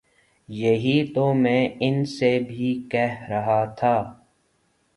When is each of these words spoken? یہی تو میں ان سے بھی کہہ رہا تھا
یہی 0.49 1.03
تو 1.13 1.33
میں 1.33 1.67
ان 1.79 2.03
سے 2.05 2.37
بھی 2.47 2.73
کہہ 2.91 3.21
رہا 3.29 3.63
تھا 3.77 3.95